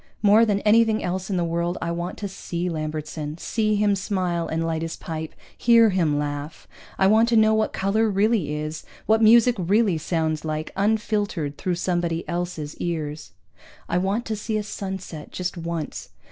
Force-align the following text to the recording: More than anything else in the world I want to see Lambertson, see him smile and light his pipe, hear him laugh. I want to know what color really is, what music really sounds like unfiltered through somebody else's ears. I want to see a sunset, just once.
More 0.23 0.45
than 0.47 0.61
anything 0.61 1.03
else 1.03 1.29
in 1.29 1.37
the 1.37 1.43
world 1.43 1.77
I 1.79 1.91
want 1.91 2.17
to 2.17 2.27
see 2.27 2.69
Lambertson, 2.69 3.37
see 3.37 3.75
him 3.75 3.95
smile 3.95 4.47
and 4.47 4.65
light 4.65 4.81
his 4.81 4.95
pipe, 4.97 5.35
hear 5.55 5.91
him 5.91 6.17
laugh. 6.17 6.67
I 6.97 7.05
want 7.05 7.29
to 7.29 7.35
know 7.35 7.53
what 7.53 7.71
color 7.71 8.09
really 8.09 8.51
is, 8.55 8.83
what 9.05 9.21
music 9.21 9.53
really 9.59 9.99
sounds 9.99 10.43
like 10.43 10.71
unfiltered 10.75 11.55
through 11.59 11.75
somebody 11.75 12.27
else's 12.27 12.75
ears. 12.77 13.33
I 13.87 13.99
want 13.99 14.25
to 14.25 14.35
see 14.35 14.57
a 14.57 14.63
sunset, 14.63 15.31
just 15.31 15.55
once. 15.55 16.09